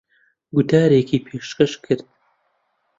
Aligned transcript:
گوتارێکی 0.55 1.23
پێشکەش 1.25 1.73
کرد. 1.83 2.07